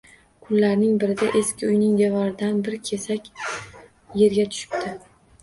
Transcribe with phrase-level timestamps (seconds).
[0.45, 3.31] Kunlarning birida eski uyning devoridan bir kesak
[4.23, 4.99] yerga tushibdi